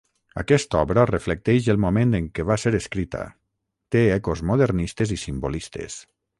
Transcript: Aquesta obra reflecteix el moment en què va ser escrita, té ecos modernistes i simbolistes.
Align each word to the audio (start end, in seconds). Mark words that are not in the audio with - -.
Aquesta 0.41 0.77
obra 0.85 1.03
reflecteix 1.09 1.67
el 1.73 1.77
moment 1.83 2.17
en 2.21 2.31
què 2.39 2.47
va 2.53 2.57
ser 2.63 2.73
escrita, 2.79 3.23
té 3.97 4.05
ecos 4.17 4.45
modernistes 4.53 5.15
i 5.19 5.23
simbolistes. 5.29 6.05